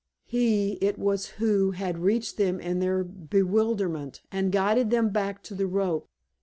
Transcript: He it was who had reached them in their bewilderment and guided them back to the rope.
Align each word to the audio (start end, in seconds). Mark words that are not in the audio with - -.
He 0.25 0.79
it 0.81 0.97
was 0.97 1.27
who 1.37 1.73
had 1.73 1.99
reached 1.99 2.37
them 2.37 2.59
in 2.59 2.79
their 2.79 3.03
bewilderment 3.03 4.21
and 4.31 4.51
guided 4.51 4.89
them 4.89 5.09
back 5.09 5.43
to 5.43 5.53
the 5.53 5.67
rope. 5.67 6.09